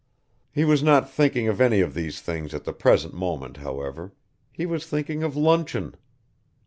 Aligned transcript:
He 0.51 0.65
was 0.65 0.81
not 0.81 1.07
thinking 1.11 1.47
of 1.47 1.61
any 1.61 1.79
of 1.79 1.93
these 1.93 2.21
things 2.21 2.55
at 2.55 2.63
the 2.63 2.73
present 2.73 3.13
moment, 3.13 3.57
however; 3.57 4.13
he 4.51 4.65
was 4.65 4.87
thinking 4.87 5.21
of 5.21 5.35
luncheon. 5.35 5.93